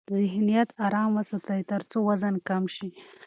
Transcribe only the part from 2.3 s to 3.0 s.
کم شي.